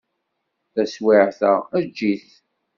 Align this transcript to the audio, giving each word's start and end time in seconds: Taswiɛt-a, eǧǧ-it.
Taswiɛt-a, 0.73 1.53
eǧǧ-it. 1.79 2.27